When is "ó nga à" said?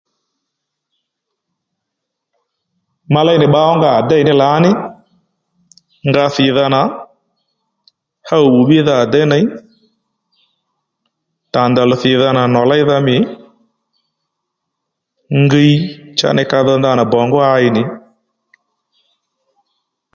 3.71-4.01